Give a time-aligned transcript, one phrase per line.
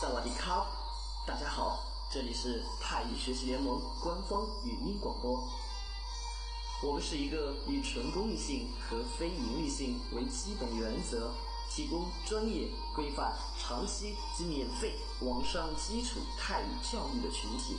[0.00, 0.64] 萨瓦迪卡，
[1.26, 5.42] 大家好，这里是泰语学习联盟官方语音广播。
[6.84, 11.32] 我们是一个以纯公益性和非盈利性为基本原则，
[11.68, 17.76] 提供专业、规范、长期及免费网上基础泰语教育的群体。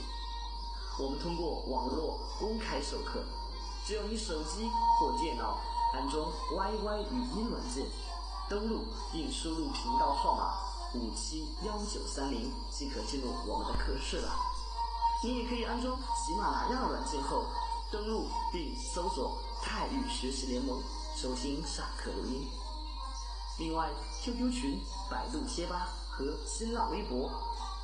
[0.98, 3.24] 我们通过网络公开授课，
[3.86, 4.68] 只要你手机
[4.98, 5.58] 或电脑
[5.94, 7.86] 安装 YY 语音软件，
[8.46, 10.69] 登录并输入频道号码。
[10.94, 14.34] 五七幺九三零即可进入我们的课室了。
[15.22, 17.44] 你也可以安装喜马拉雅软件后，
[17.92, 20.82] 登录并搜索“泰语学习联盟”，
[21.14, 22.48] 收听上课录音。
[23.58, 23.90] 另外
[24.22, 27.30] ，QQ 群、百度贴吧和新浪微博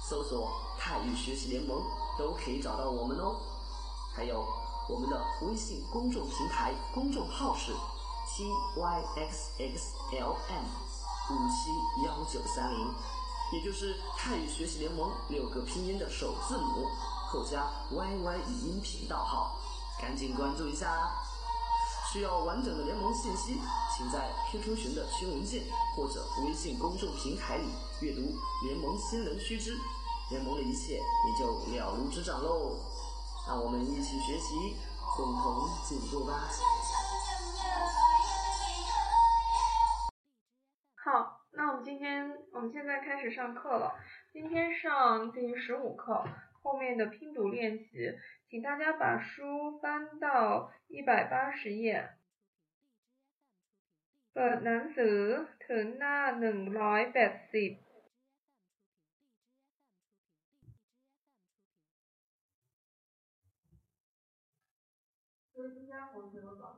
[0.02, 0.50] 搜索
[0.80, 1.80] “泰语学习联盟”
[2.19, 3.36] 都可以找到我们哦。
[4.14, 4.45] 还有
[4.88, 7.73] 我们的微信公众平台公众号是
[9.14, 9.77] tyxxlm。
[11.29, 11.73] 五七
[12.05, 12.95] 幺九三零，
[13.53, 16.87] 也就是泰语学习联盟六个拼音的首字母
[17.28, 19.56] 后加 YY 语音频道号，
[20.00, 21.11] 赶紧关注一下！
[22.12, 23.61] 需要完整的联盟信息，
[23.95, 25.65] 请在 QQ 群的群文件
[25.97, 27.67] 或者微信公众平台里
[28.00, 28.20] 阅读
[28.65, 29.77] 联盟新人须知，
[30.31, 32.77] 联盟的一切你就了如指掌喽！
[33.48, 34.77] 让我们一起学习，
[35.17, 36.48] 共同进步吧！
[41.95, 43.95] 今天我们现在开始上课了。
[44.34, 46.23] 今天上第十五课
[46.61, 48.17] 后面的拼读练习，
[48.50, 52.09] 请大家把书翻到一百八十页。
[54.34, 57.72] เปิดหนังสือถึงหน้าหนึ่งร้อยแปดสิบ。
[65.53, 66.75] 所以今天同学都早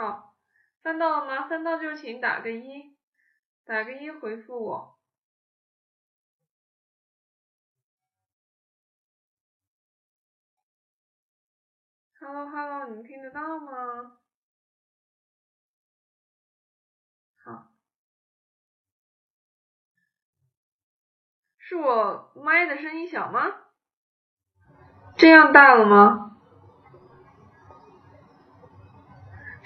[0.00, 0.34] 好，
[0.82, 1.46] 翻到了吗？
[1.46, 2.96] 翻到就请打个一，
[3.66, 4.98] 打个一回复我。
[12.18, 14.18] Hello Hello，你们听得到吗？
[17.44, 17.70] 好，
[21.58, 23.42] 是我麦的声音小吗？
[25.18, 26.39] 这样大了吗？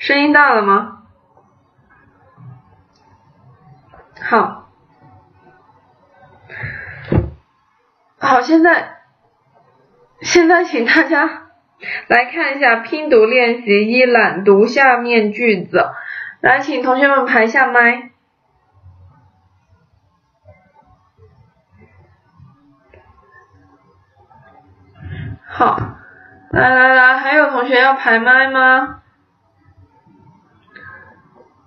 [0.05, 0.99] 声音大了吗？
[4.21, 4.69] 好，
[8.19, 8.99] 好，现在，
[10.21, 11.45] 现在请大家
[12.09, 15.83] 来看一下拼读练习一，朗读下面句子。
[16.43, 18.11] 来，请同学们排下麦。
[25.47, 25.79] 好，
[26.51, 29.01] 来来来，还有同学要排麦吗？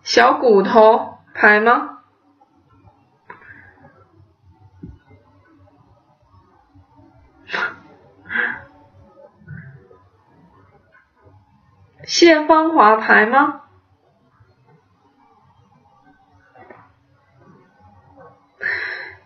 [0.07, 2.00] 小骨头排吗？
[12.06, 13.63] 谢芳华排吗？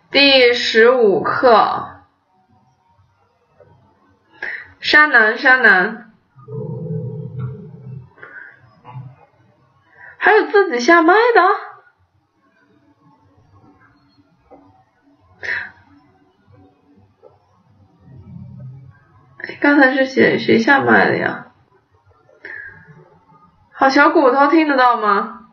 [0.09, 2.01] 第十五课，
[4.79, 6.10] 山南山南。
[10.23, 11.41] 还有自己下麦的？
[19.59, 21.47] 刚才是谁谁下麦的呀？
[23.73, 25.49] 好，小骨头听得到吗？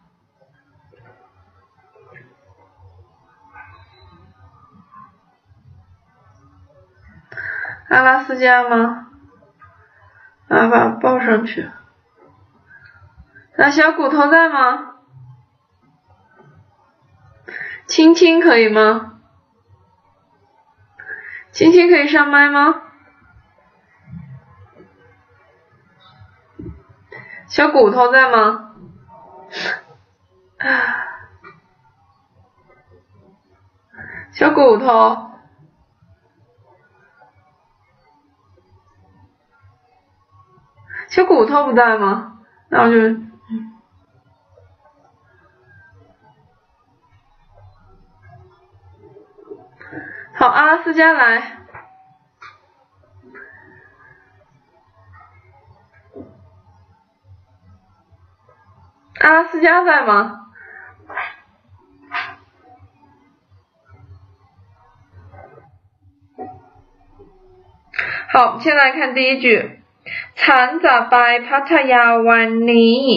[7.88, 9.06] 阿拉斯加吗？
[10.48, 11.70] 来把报上去。
[13.60, 14.94] 那小骨头在吗？
[17.88, 19.18] 青青可以吗？
[21.50, 22.82] 青青可以上麦吗？
[27.48, 28.76] 小骨头在吗？
[34.30, 35.32] 小骨头，
[41.08, 42.38] 小骨头不在吗？
[42.68, 43.27] 那我就。
[50.38, 51.42] 好，阿拉斯加来，
[59.18, 60.46] 阿拉斯加在吗？
[68.28, 69.80] 好，先来看第一句。
[70.36, 71.16] ฉันจะไป
[71.48, 73.10] พัทยาวันนี้，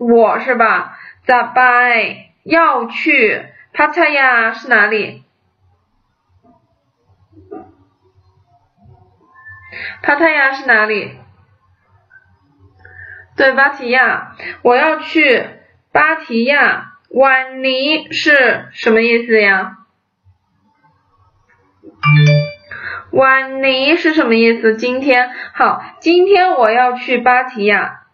[0.00, 0.98] 我是吧？
[1.24, 2.26] 咋ะ。
[2.46, 5.24] 要去帕恰亚是哪里？
[10.02, 11.18] 帕恰亚是哪里？
[13.36, 15.46] 对巴提亚我要去
[15.92, 19.78] 巴提亚瓦尼是什么意思呀？
[23.10, 24.76] 瓦尼是什么意思？
[24.76, 28.05] 今天好今天我要去巴提亚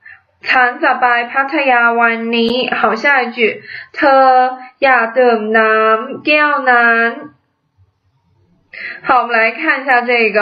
[0.50, 3.40] ฉันจะไปพัทยาวันนี้好，下一句，
[3.96, 4.26] เธอ
[4.84, 7.10] อยากดื่มน้ำแก้วนั้น
[9.06, 10.40] 好，我们来看一下这个。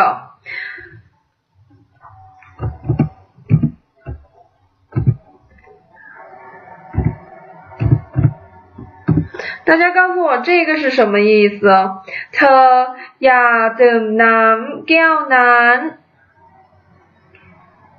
[9.67, 11.61] 大家告诉我这个是什么意思？
[12.31, 12.95] เธอ
[13.25, 15.77] อยากดื่มน้ำแก้วนั้น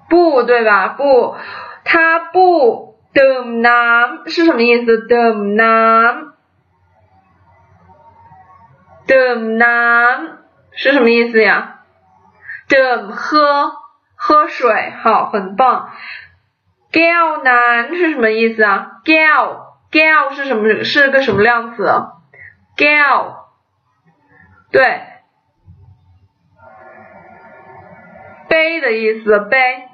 [0.08, 0.94] 不对吧？
[0.98, 1.34] 不，
[1.91, 5.07] 他不等男是什么意思？
[5.07, 6.27] 等男，
[9.05, 10.37] 等男
[10.71, 11.81] 是什么意思呀？
[12.69, 13.73] 等喝
[14.15, 15.91] 喝水，好，很棒。
[16.93, 20.85] gal 男是什么意思啊？gal gal 是什么？
[20.85, 21.83] 是个什么量词
[22.77, 23.47] ？gal
[24.71, 25.01] 对，
[28.47, 29.89] 杯的意思，杯。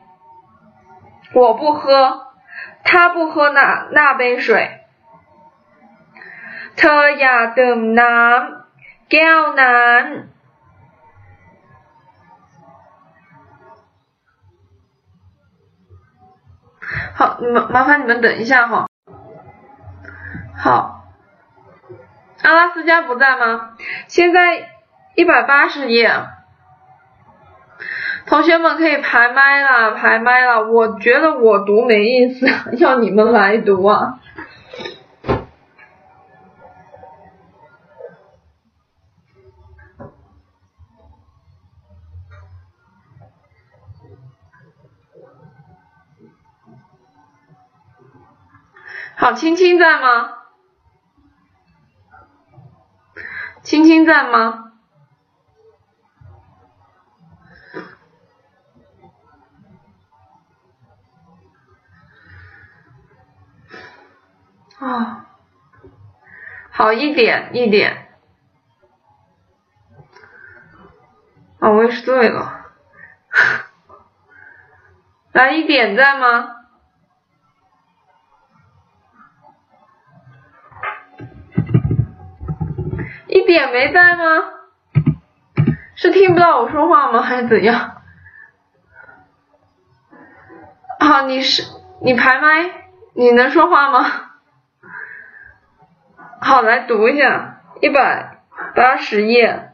[1.34, 2.26] 我不喝，
[2.84, 4.80] 他不喝那那杯水。
[6.76, 10.04] เธออยากดื่มน้ำแก้วนั้น
[17.14, 18.86] 好，你们麻烦你们等一下哈。
[20.54, 21.04] 好，
[22.42, 23.76] 阿拉斯加不在吗？
[24.08, 24.70] 现在
[25.14, 26.10] 一百八十页，
[28.27, 30.69] 同学们可以排麦了，排麦了。
[30.69, 32.45] 我觉得我读没意思，
[32.77, 34.19] 要你们来读啊。
[49.15, 50.33] 好，青青在吗？
[53.63, 54.66] 青青在吗？
[64.79, 65.25] 啊，
[66.71, 68.07] 好一点一点。
[71.59, 72.68] 啊，我也是醉了。
[75.33, 76.53] 来，一点在吗？
[83.27, 84.23] 一点没在吗？
[85.95, 87.23] 是听不到我说话吗？
[87.23, 88.03] 还是怎样？
[91.00, 91.63] 好，你是
[92.01, 94.26] 你排麦，你能说话吗？
[96.39, 98.39] 好，来读一下一百
[98.75, 99.71] 八十页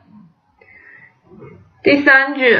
[1.84, 2.60] 第三句。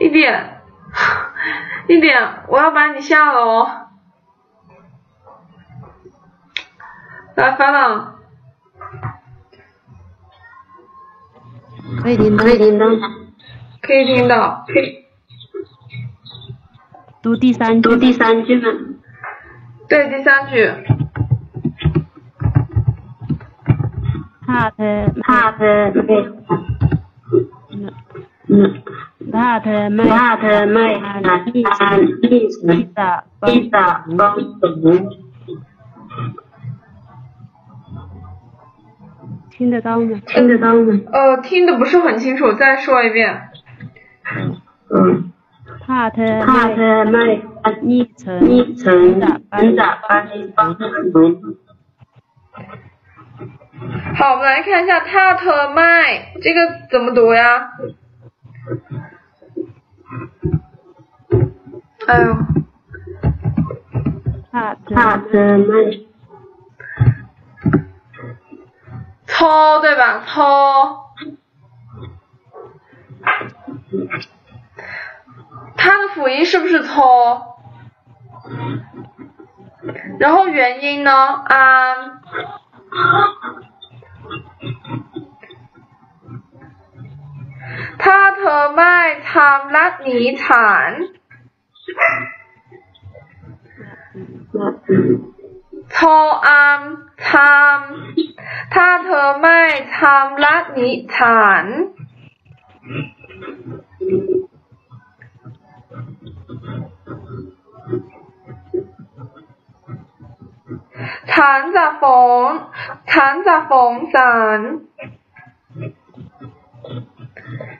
[0.00, 0.60] 一点，
[1.88, 3.88] 一点，我要把你下了哦。
[7.34, 8.14] 来，法朗。
[12.02, 12.86] 可以听到，可以听到，
[13.80, 14.64] 可以听到。
[17.22, 18.68] 读第三句，读第三句吗？
[19.88, 20.72] 对，第三句。
[24.46, 26.14] 怕的怕的妹，
[26.48, 26.77] 嗯，
[29.38, 32.74] 他的妹，他的妹，他一他一直的
[33.52, 35.08] 一的帮助，
[39.48, 40.20] 听得到吗？
[40.26, 40.74] 听得到。
[40.74, 40.98] 吗？
[41.12, 43.50] 呃，听的不是很清楚，再说一遍。
[44.90, 45.30] 嗯，
[45.86, 47.40] 他的他妹的妹，
[47.82, 50.26] 一层一层的真的帮
[50.56, 51.56] 帮助，
[54.16, 57.70] 好，我们来看一下 tat 麦这个怎么读呀？
[62.06, 62.36] 哎呦，
[64.50, 66.06] 他他的的妹，
[69.26, 70.24] 操对吧？
[70.26, 71.10] 操，
[75.76, 77.58] 它的辅音是不是操？
[80.18, 81.12] 然后元音呢？
[81.12, 82.22] 安。
[87.98, 88.98] ถ้า เธอไม่
[89.32, 90.90] ทำรักหนีฉัน
[95.92, 95.98] โท
[96.46, 96.80] อาม
[97.30, 99.60] ทำถ้าเธอไม่
[100.00, 101.64] ทำรักหนีฉัน
[111.32, 112.48] ฉันจะฟ้อง
[113.12, 114.60] ฉันจะฟ้องศาล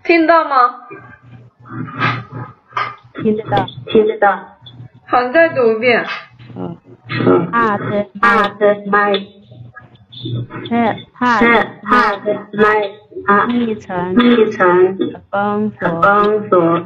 [0.09, 0.89] 听到吗？
[3.23, 3.67] 听得到。
[3.89, 4.57] 听得到。
[5.07, 6.03] 好，你再读一遍。
[6.57, 6.79] 嗯，
[7.27, 12.91] 嗯，怕的他的麦，是怕是的他的麦
[13.27, 14.97] 啊，一层一层
[15.31, 16.01] 封锁。
[16.01, 16.81] 封锁。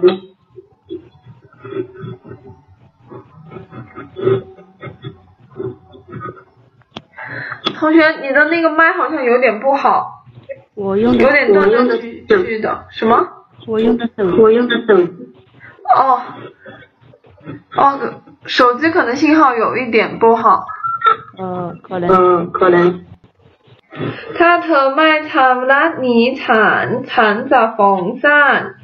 [7.78, 10.21] 同学，你的那个麦好像有点不好，
[10.74, 13.28] 我用的有点断断的续的什么？
[13.66, 14.94] 我用的手我用的手
[15.94, 16.20] 哦
[17.76, 18.14] 哦，
[18.46, 20.64] 手机可能信号有一点不好。
[21.38, 22.10] 嗯、可能。
[22.10, 23.04] 嗯，可能。
[24.36, 28.76] 他特卖惨拉，你惨惨咋缝散？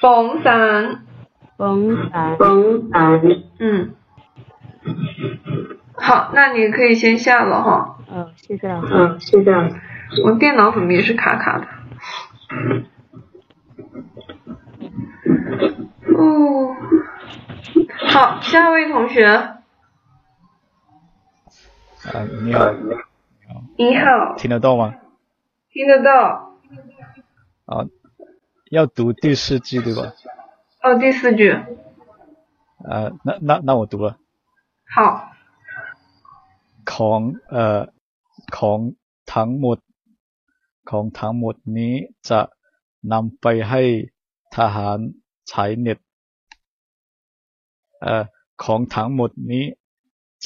[0.00, 1.04] 缝散。
[1.58, 2.36] 缝散。
[2.38, 3.20] 缝散。
[3.58, 3.94] 嗯。
[5.96, 7.96] 好，那你可以先下了哈。
[8.10, 8.80] 嗯、哦，谢谢老。
[8.80, 9.68] 嗯，谢谢老。
[10.23, 11.67] 我电脑怎么也是卡卡的？
[16.17, 16.75] 哦，
[18.07, 19.59] 好，下一位同学，啊，
[22.43, 22.73] 你好，
[23.77, 24.95] 你好，听得到吗？
[25.71, 26.55] 听得到？
[27.65, 27.87] 啊，
[28.71, 30.13] 要读第四句对吧？
[30.81, 34.17] 哦，第四句，啊，那那那我读了，
[34.85, 35.29] 好，
[36.85, 37.81] ของเอ่อ
[38.57, 38.79] ของ
[39.33, 39.77] ทั้งหมด
[40.89, 41.93] ของทั้งหมดนี้
[42.29, 42.41] จะ
[43.13, 43.81] นำไปให้
[44.55, 44.97] ทหาร
[45.49, 45.99] ใช้เน็ต
[48.01, 48.23] เอ่อ
[48.63, 49.65] ของทั้งหมดนี้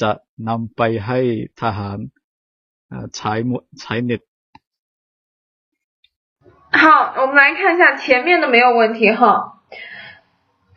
[0.00, 0.10] จะ
[0.48, 1.20] นำไปให้
[1.60, 1.98] ทหาร
[2.88, 4.22] เอ่อใช้หมดใช้เน็ต
[6.80, 6.84] 好，
[7.20, 9.20] 我们来看一下前面的没有问题哈。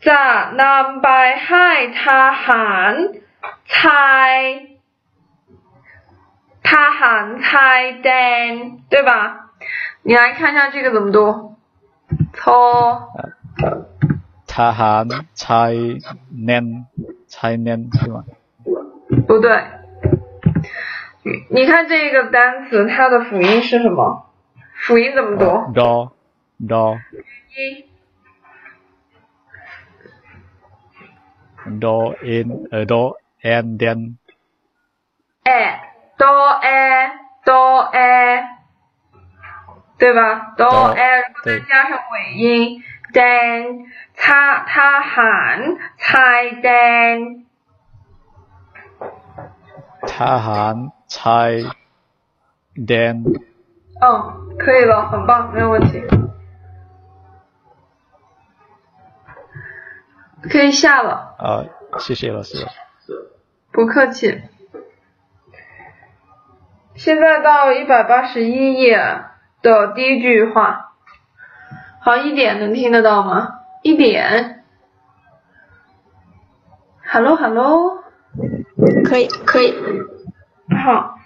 [0.07, 0.23] จะ
[0.61, 1.09] นำไป
[1.47, 1.67] ให้
[2.03, 2.05] ท
[2.45, 2.93] หาร
[3.77, 4.33] ชาย
[6.69, 8.09] ทหารชายแด
[8.49, 8.51] น，
[8.91, 9.11] 对吧？
[10.02, 11.56] 你来看一下这个怎么读，
[12.32, 13.08] 拖，
[14.46, 15.72] 擦痕猜
[16.30, 16.86] 念
[17.28, 18.24] 拆念是吗？
[19.26, 19.64] 不对，
[21.50, 24.26] 你看这个单词，它的辅音是什么？
[24.74, 26.10] 辅音怎么读？do
[26.66, 26.98] do
[31.80, 34.16] do in do and then。
[40.02, 40.54] 对吧？
[40.56, 42.82] 都哎，再加上尾音
[43.14, 47.44] ，dan，他他喊猜 dan，
[50.00, 51.60] 他喊猜
[52.74, 53.22] dan。
[54.00, 56.02] 嗯，可以了，很棒，没有问题，
[60.50, 61.36] 可以下了。
[61.38, 61.62] 啊，
[62.00, 62.66] 谢谢老师。
[63.70, 64.42] 不客气。
[66.96, 69.26] 现在到一百八十一页。
[69.62, 70.92] 的第一句话，
[72.00, 73.60] 好，一点能听得到吗？
[73.82, 74.64] 一点。
[77.04, 78.02] Hello Hello，
[79.04, 79.74] 可以可以。
[80.84, 81.16] 好，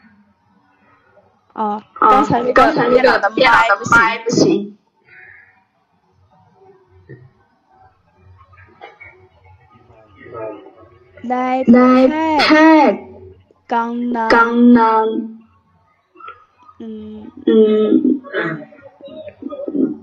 [1.55, 4.77] 哦，啊刚才那个刚才那个的电脑的麦不行。
[11.23, 11.83] 麦不行。
[12.03, 12.99] 来来看
[13.67, 14.29] 刚呢？
[16.78, 18.72] 刚呢，嗯，嗯，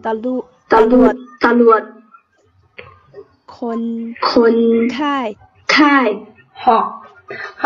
[0.04, 1.82] ตำรวจ ตำรวจตำรวจ
[3.56, 3.80] คน
[4.30, 4.54] คน
[4.98, 5.28] ค่าย
[5.74, 6.08] ค่าย
[6.54, 7.02] 好，
[7.56, 7.64] 好，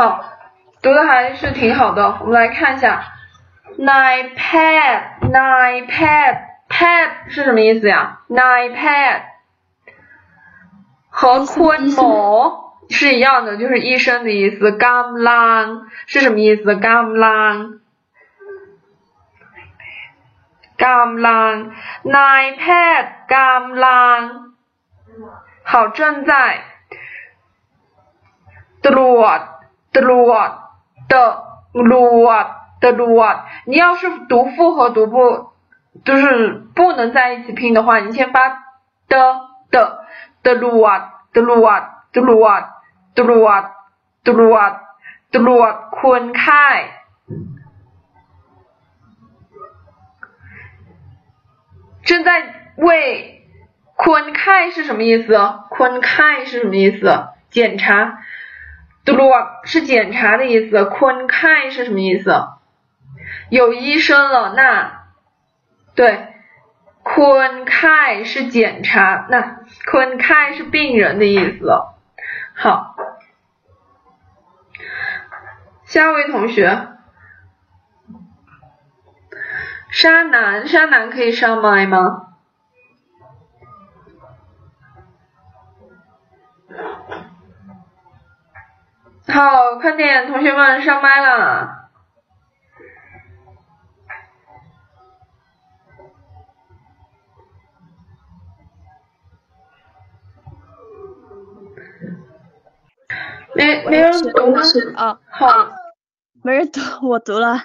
[0.83, 2.19] 读的还是挺好的。
[2.21, 3.05] 我们来看一下，
[3.79, 8.21] nine pad，nine pad，pad 是什么意思呀？
[8.29, 9.23] nine pad
[11.11, 14.73] 和坤某是一样的，就是医生的意思。
[14.73, 16.63] gam lang 是什么意思？
[16.75, 17.81] gam lang。
[20.77, 21.71] gam lang
[22.03, 24.53] nine pad gam lang
[25.65, 26.63] 好，正在
[28.83, 29.41] ตรวจ
[29.93, 30.51] ตรวจ
[31.09, 31.15] 的
[31.73, 31.95] ร
[32.25, 32.47] วจ
[32.81, 35.53] 的รวจ你要是读复合读不，
[36.05, 38.49] 就是不能在一起拼的话，你先发
[39.09, 39.41] 的
[39.71, 40.05] 的
[40.43, 41.83] 的รวจ的รวจ
[42.13, 42.65] 的รวจ
[43.15, 43.71] 的รวจ的
[44.25, 44.73] ตรวจ
[45.31, 45.63] ตรว
[52.08, 53.46] 正在为
[53.98, 57.28] “quenke” 是什么意思？“quenke” 是什么意思？
[57.50, 58.20] 检查
[59.06, 59.30] ，“dru”
[59.66, 60.78] 是检查的意思。
[60.86, 62.32] “quenke” 是什么意思？
[63.50, 65.04] 有医生了，那
[65.96, 66.28] 对
[67.04, 71.70] ，“quenke” 是检查，那 “quenke” 是病人的意思。
[72.56, 72.96] 好，
[75.84, 76.88] 下一位同学。
[80.00, 82.36] 沙男，沙男可以上麦吗？
[89.28, 91.90] 好，快点，同学们上麦了。
[103.56, 104.62] 没没人读吗？
[104.96, 105.48] 啊，好，
[106.44, 107.58] 没人读，我读了。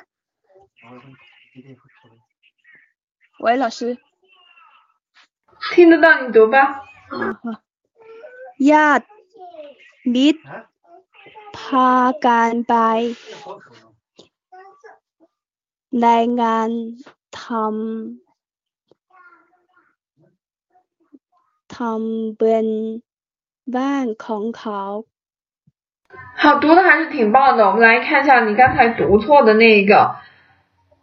[3.41, 3.97] 喂，老师。
[5.73, 6.83] 听得到你读吧。
[8.71, 9.05] ญาติ
[10.13, 10.41] มิตร
[11.57, 11.91] พา
[12.25, 12.73] กันไป
[16.05, 16.69] รายงาน
[17.41, 18.25] ทำ
[21.75, 22.65] ทำเป็น
[23.75, 24.81] บ้านของเขา
[26.41, 27.67] 好，读的还是挺棒的。
[27.67, 30.15] 我们来看一下你刚才读错的那个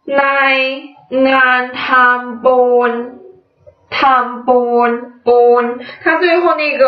[0.05, 0.88] ราย
[1.29, 2.47] งานทำบ
[2.89, 2.91] น
[3.99, 4.51] ทำบ
[4.89, 4.91] น
[5.27, 5.29] บ
[5.61, 5.63] น，
[6.03, 6.83] 它最后那个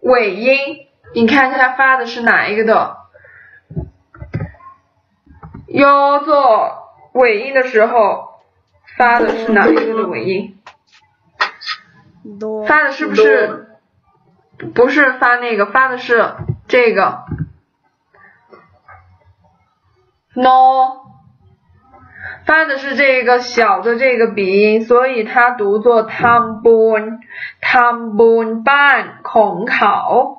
[0.00, 2.96] 尾音，你看一下它发的是哪一个的？
[5.68, 8.40] 要做尾音的时候
[8.96, 10.58] 发的是哪一个的尾音？
[12.40, 13.78] 多发的是不是？
[14.74, 16.34] 不是发那个，发的是
[16.66, 17.24] 这个。
[20.34, 21.06] no，
[22.45, 27.19] 发的是这个小的这个鼻音，所以它读作 tambun
[27.61, 30.37] tambun ban 孔考。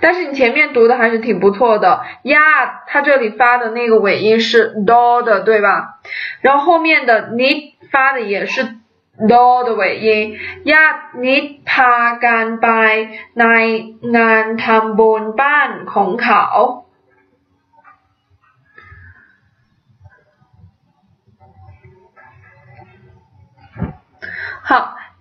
[0.00, 6.00] 但是你前面读的还是挺不错的呀，它这里发的那个尾音是 do 的，对吧？
[6.42, 10.76] 然后后面的你发的也是 do 的尾音呀，
[11.18, 16.83] 你他干 by nine nine tambun ban 孔考。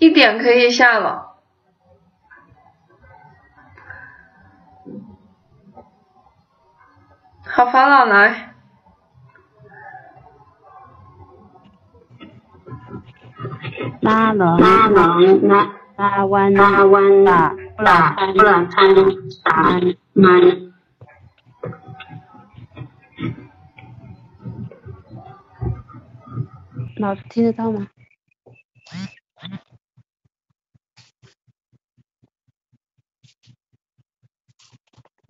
[0.04, 1.38] 一点可以下了，
[7.46, 8.54] 好，烦了来。
[14.02, 18.68] 拉能拉能拉拉弯拉弯打不冷不冷
[19.46, 19.80] 打
[20.12, 20.42] 满满。
[26.98, 27.88] 老师听得到吗？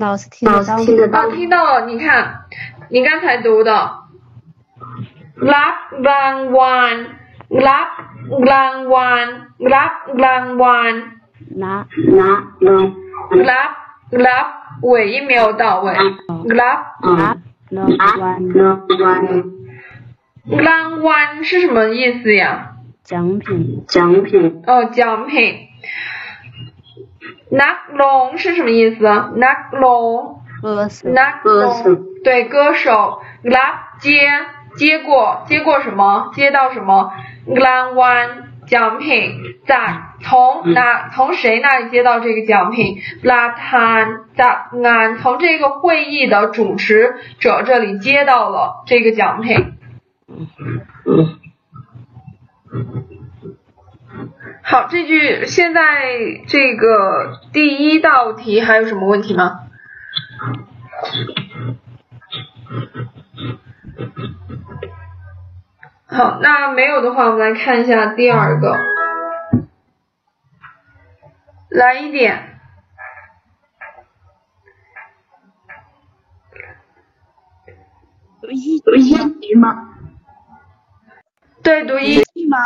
[0.02, 0.80] 老师听老得到吗？
[0.80, 2.44] 师听得到哦，听到了，你看，
[2.88, 3.72] 你刚才读的
[5.36, 5.74] รับ
[6.08, 6.94] รางวัล
[7.68, 7.88] รับ
[8.50, 9.26] รางวัล
[9.74, 9.92] รับ
[10.24, 10.94] รางวัล
[11.62, 11.86] 拿
[12.18, 12.32] นะ
[12.66, 12.86] ลง
[13.50, 13.70] รับ
[14.26, 14.46] รับ
[14.82, 15.86] 尾音没有到位
[16.60, 17.34] รับ 拿
[17.74, 17.88] 了 นะ
[18.22, 19.24] วัน ลงวัน
[20.66, 22.44] รางวัล是什么意思呀？
[23.04, 25.68] 奖品奖品哦，奖品。
[27.49, 29.03] 拿龙是什么意思？
[29.03, 31.01] 拿龙 lose
[31.43, 33.21] lose 对歌手。
[33.43, 34.29] Lap 接
[34.77, 36.31] 接过接过什么？
[36.33, 37.11] 接到什么
[37.47, 39.41] ？Ng one 奖品。
[39.65, 49.73] 在从哪从谁那里接到这个奖品？Blah tan 在从这个会议的主持者这里接到了这个奖品。
[50.27, 50.47] 嗯
[51.05, 51.39] 嗯
[52.73, 53.12] 嗯。
[54.65, 55.81] 好，这句现在
[56.47, 59.67] 这个第一道题还有什么问题吗？
[66.07, 68.77] 好，那没有的话，我们来看一下第二个，
[71.69, 72.57] 来一点，
[78.41, 79.89] 读一读一句吗？
[81.61, 82.57] 对，读一，句吗？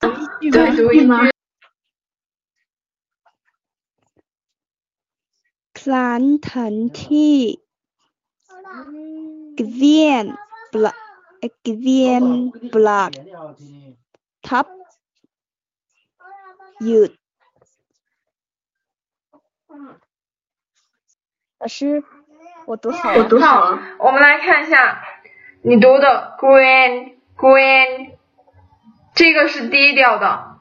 [0.00, 0.76] 读一句对，吗？
[0.76, 1.30] 读一吗句，
[5.78, 7.36] ครั้นทันที่
[9.56, 10.26] เกวียน
[10.72, 10.92] ปลา
[11.38, 12.24] เอ่อเกวียน
[12.72, 13.10] ปลาก
[14.46, 14.66] ทับ
[16.84, 17.10] หยุด
[21.60, 22.04] 老师，
[22.66, 23.28] 我读好我了。
[23.30, 23.78] 读好了。
[23.98, 25.02] 我们来看一下
[25.62, 28.12] 你读的 green green，
[29.21, 30.57] 这个是低调的。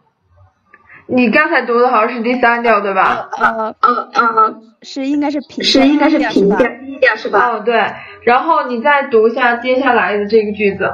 [1.07, 3.31] 你刚才读的好像是第三调对吧？
[3.33, 7.49] 啊啊啊是应该是平是应该是平调低调是吧？
[7.49, 7.91] 哦对。
[8.23, 10.93] 然后你再读一下接下来的这个句子。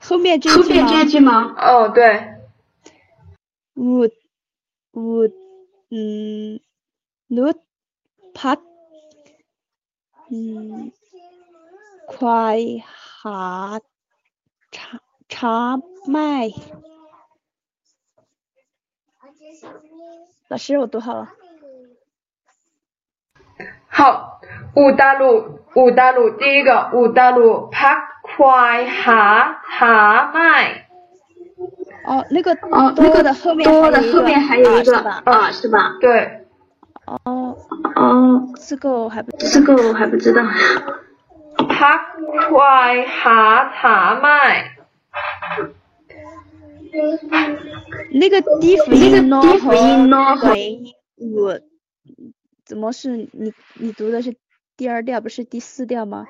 [0.00, 0.50] 后面这
[1.06, 1.54] 句吗？
[1.58, 2.34] 哦对。
[3.76, 4.10] Would
[4.92, 5.32] would
[5.92, 6.60] 嗯
[7.28, 7.52] no
[8.34, 8.58] park
[10.28, 10.90] 嗯
[12.08, 12.56] 快
[13.22, 13.80] 哈
[14.72, 14.98] 差
[15.34, 16.48] 茶麦。
[20.48, 21.28] 老师我读好了。
[23.88, 24.38] 好
[24.76, 30.86] 五大陆五大陆第一个五大陆，park，qui，ha，ha，麦。
[32.06, 35.96] 哦那个哦那个的后面多的后面还有一个啊是吧？
[36.00, 36.46] 对。
[37.06, 37.58] 哦
[37.96, 40.42] 哦这个我还不这个我还不知道。
[41.56, 44.73] Park，qui，ha，ha，麦。
[48.12, 49.72] 那个低辅音呢和
[50.54, 51.60] 鼻音，我
[52.64, 53.52] 怎么是你？
[53.74, 54.36] 你读的是
[54.76, 56.26] 第二调，不是第四调吗？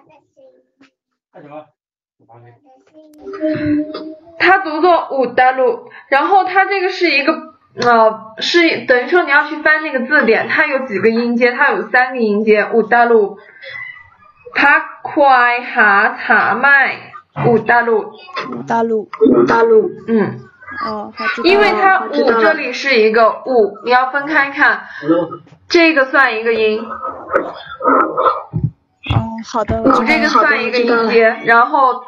[4.39, 7.33] 他读作五哒路，然后他这个是一个
[7.77, 11.53] 呃，是等于说你要去翻那个字典，它有几个音节？
[11.53, 13.39] 它有三个音节，五哒路。
[14.55, 17.14] 他快哈查麦。
[17.47, 18.13] 五大陆，
[18.67, 19.09] 大陆。
[19.47, 20.41] 大陆，嗯。
[20.87, 21.13] 哦，
[21.45, 24.83] 因为它五这里是一个五，你要分开看，
[25.69, 26.91] 这个算一个音，哦，
[29.47, 30.29] 好的，我五这个。
[30.29, 32.03] 算一个音阶，然后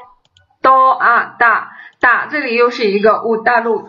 [0.63, 3.87] 哆啊大大这里又是一个五大陆，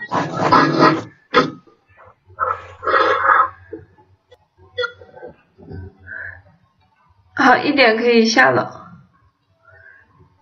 [7.36, 8.92] 好一点可以下了，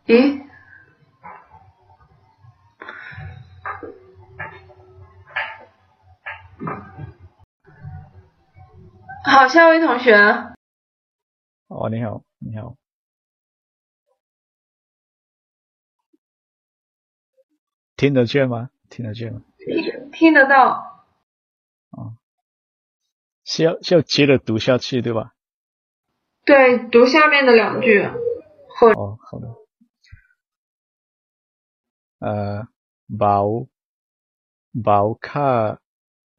[0.07, 0.41] 咦？
[9.27, 10.13] 好，下一位同学。
[11.67, 12.75] 哦，你好，你好。
[17.97, 18.69] 听得见吗？
[18.87, 19.41] 听得见吗？
[19.57, 21.07] 听听得到。
[21.89, 22.15] 哦，
[23.43, 25.33] 是要要接着读下去对吧？
[26.45, 28.03] 对，读下面的两句。
[28.03, 29.47] 哦，好的。
[32.19, 32.67] 呃，
[33.17, 33.65] 保
[34.83, 35.79] 保卡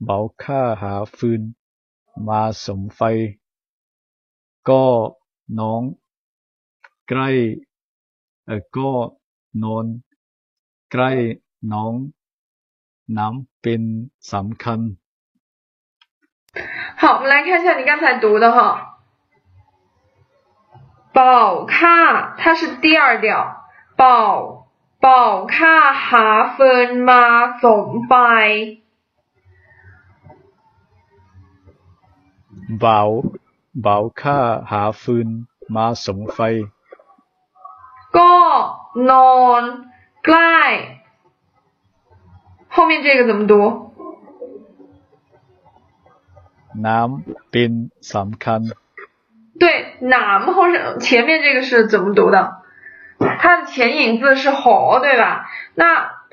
[0.07, 1.57] 保卡哈芬。
[2.28, 3.02] มาสมไฟ
[4.70, 4.86] ก็
[5.60, 5.82] น้อง
[7.08, 7.30] ใกล้
[8.46, 8.92] เออก็
[9.64, 9.86] นอน
[10.92, 11.12] ใกล้
[11.72, 11.94] น้อง
[13.18, 13.82] น้ำเป็น
[14.32, 14.80] สำคัญ
[17.00, 18.98] 好，我们来看一下你刚才读的哈，
[21.14, 23.66] 宝卡它是第二调，
[23.96, 24.68] 宝
[25.00, 27.12] 宝卡หาฟืนม
[32.84, 33.00] บา
[33.82, 34.40] เบาค่า
[34.72, 35.28] หาฟืน
[35.76, 36.40] มาสมไฟ
[38.18, 38.34] ก็
[39.10, 39.64] นอน
[40.26, 40.56] ใกล้
[42.74, 43.54] 后面这个怎么读？
[46.86, 47.72] น้ำเป็น
[48.14, 48.62] สำคัญ
[49.62, 49.64] 对，
[50.14, 52.38] 哪么后是前面这个是怎么读的？
[53.40, 55.50] 它的前引字是好，对吧？
[55.76, 55.84] 那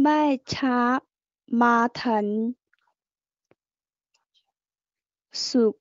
[0.00, 0.20] ไม่
[0.54, 0.78] ช้า
[1.60, 2.26] มาถึง
[5.46, 5.74] สุข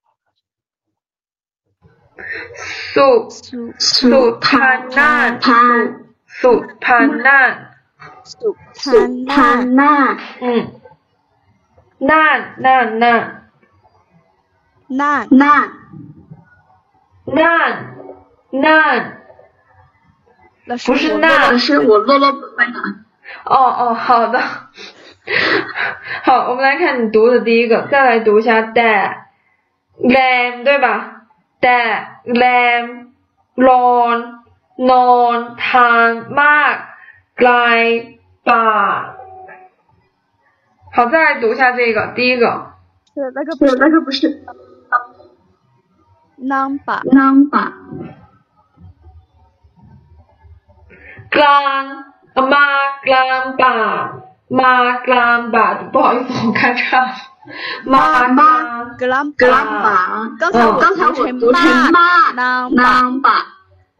[2.94, 3.10] สุ
[3.46, 3.60] สุ
[3.94, 5.62] สุพานัน พา
[6.40, 6.54] สุ
[6.84, 7.52] พานัน
[8.32, 9.94] สุทา สุ น พา นา นา
[10.44, 10.46] 嗯，
[12.10, 13.24] นั่นนั่นนั่น
[15.00, 15.56] น่าน นา
[17.38, 17.72] นั่น
[18.52, 19.18] nan，
[20.66, 22.80] 老师不是我那老师，我落落不会了。
[23.47, 24.41] 哦哦，好的。
[26.25, 29.25] 好，我们来看你读的第一个，再来读一下 da
[29.99, 31.23] lam 对吧
[31.61, 33.13] ？da lam
[33.57, 34.41] lon
[34.77, 36.81] non tan mark
[37.37, 39.15] gai ba。
[40.93, 42.73] 好，再来读一下这个第一个
[43.15, 44.45] 是那个不不，是那个不是
[46.37, 47.73] number number
[51.31, 52.05] glan
[52.37, 57.09] ，Maglamba Maglamba，不好意思，我看唱。
[57.85, 63.31] 妈妈格朗，刚才我刚才我读成妈朗巴，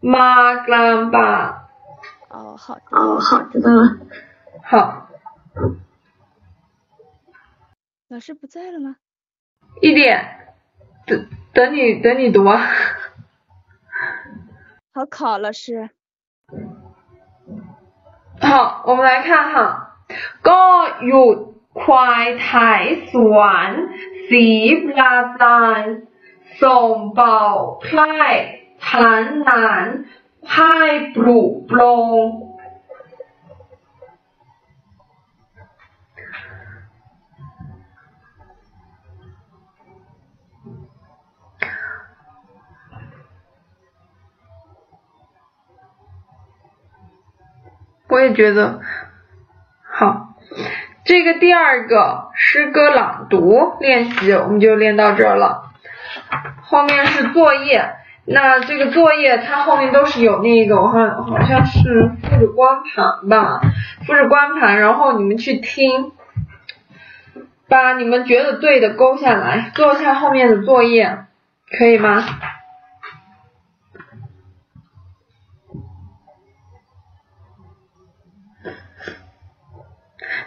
[0.01, 1.69] 妈格朗巴。
[2.29, 3.97] 哦，好，哦好，知道了。
[4.63, 5.09] 好，
[8.09, 8.97] 老师不在了吗？
[9.81, 10.55] 一点，
[11.07, 12.45] 等等你等你读。
[14.93, 15.91] 好考老师。
[18.48, 19.56] 好，我们来看哈，
[20.50, 20.64] ก็
[21.08, 21.38] หยุด
[21.82, 22.52] ควายไถ
[23.12, 23.70] สวน
[24.30, 24.48] สี
[24.86, 25.82] ปลาจาน
[26.64, 27.42] ส่งเป่า
[27.82, 28.16] ไพร่
[28.88, 29.86] ทันหนาน
[30.48, 30.74] ไพ่
[31.16, 31.82] ปลุกโปร
[32.18, 32.26] ง
[48.09, 48.81] 我也觉得
[49.91, 50.35] 好。
[51.05, 55.71] 这个第二个诗歌朗读练习我们就练到这儿了，
[56.63, 57.95] 后面是作业。
[58.29, 63.61] 那这个作业它后面都是有那个，我看好像是复制光盘吧，
[64.05, 66.11] 复制光盘，然后你们去听，
[67.69, 71.19] 把你们觉得对的勾下来，做一下后面的作业，
[71.79, 72.25] 可以吗？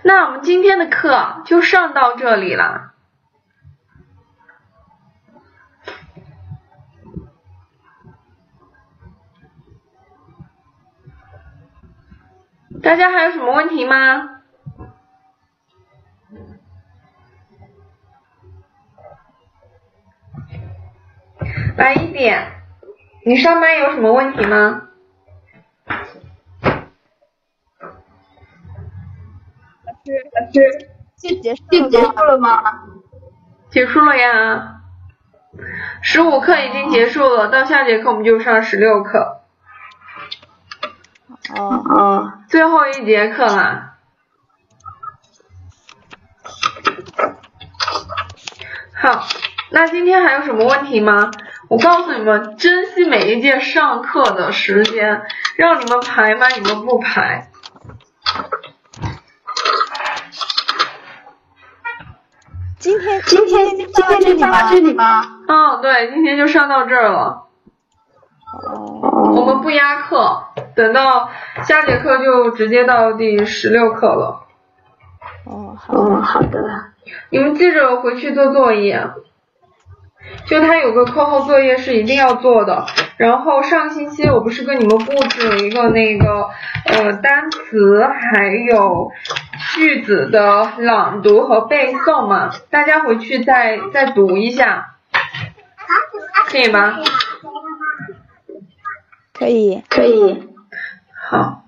[0.03, 2.93] 那我们今天的课就上到这里了。
[12.81, 14.37] 大家还有什么问题吗？
[21.75, 22.63] 来一点，
[23.25, 24.87] 你上班有什么问题吗？
[30.09, 32.13] 老师老师就结束就结了吗？
[32.17, 32.63] 束了吗？
[33.69, 34.81] 结束了呀，
[36.01, 39.41] 十五课已经结束了，到下节课我们就上十六课，
[41.55, 43.97] 哦，哦，最后一节课啦。
[48.95, 49.27] 好，
[49.69, 51.29] 那今天还有什么问题吗？
[51.69, 55.21] 我告诉你们，珍惜每一节上课的时间，
[55.55, 56.47] 让你们排吗？
[56.47, 57.48] 你们不排。
[62.79, 65.21] 今天今天今天就上到这里吗？
[65.49, 67.47] 哦，对，今天就上到这儿了。
[68.53, 71.29] 哦，我们不压课，等到
[71.63, 74.45] 下节课就直接到第十六课了。
[75.45, 76.63] 哦，好，哦，好的。
[77.29, 79.09] 你们记着回去做作业，
[80.45, 82.85] 就他有个课后作业是一定要做的。
[83.19, 86.49] 然后上个星期我不是跟你们布置了一个那个
[86.85, 89.11] 呃单词还有
[89.75, 94.95] 句子的朗读和背诵嘛，大家回去再再读一下，
[96.47, 96.95] 可以吗？
[99.37, 100.47] 可以，可以。
[101.29, 101.57] 好。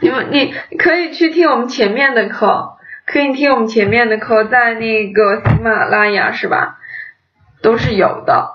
[0.00, 6.78] 你们你可以去听我们前面的课，可以听我们前面的课，在那个喜马拉雅是吧？
[7.62, 8.54] 都是有的。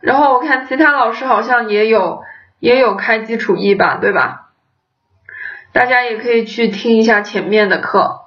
[0.00, 2.22] 然后我看其他老师好像也有
[2.58, 4.52] 也有开基础一吧，对吧？
[5.72, 8.20] 大家也可以去听一下前面的课。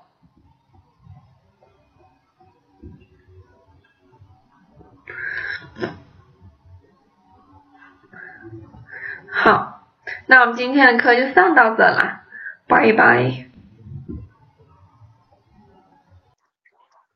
[9.32, 9.84] 好，
[10.26, 12.26] 那我们今天的课就上到这啦，
[12.68, 13.46] 拜拜。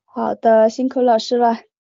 [0.06, 1.71] 好的，辛苦老师了。